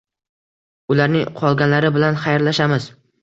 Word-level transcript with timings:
Ularning 0.95 1.27
qolganlari 1.41 1.93
bilan 1.99 2.19
xayrlashamiz. 2.27 2.89